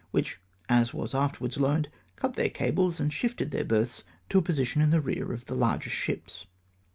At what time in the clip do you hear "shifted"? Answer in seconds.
3.13-3.51